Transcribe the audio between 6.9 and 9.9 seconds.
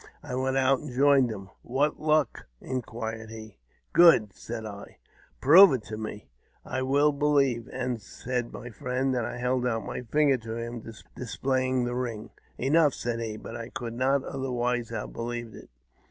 believe," said my friend. I held out